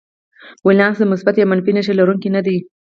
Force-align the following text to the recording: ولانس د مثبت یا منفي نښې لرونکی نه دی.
ولانس 0.65 0.97
د 0.99 1.03
مثبت 1.11 1.35
یا 1.37 1.45
منفي 1.51 1.71
نښې 1.75 1.93
لرونکی 1.99 2.29
نه 2.35 2.41
دی. 2.45 2.57